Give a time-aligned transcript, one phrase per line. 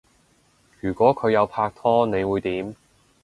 [0.79, 2.75] 如果佢有拍拖你會點？